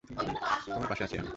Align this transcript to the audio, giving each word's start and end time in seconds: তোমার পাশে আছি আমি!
তোমার 0.65 0.87
পাশে 0.89 1.03
আছি 1.05 1.15
আমি! 1.17 1.29